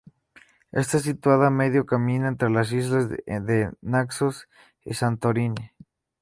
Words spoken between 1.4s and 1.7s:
a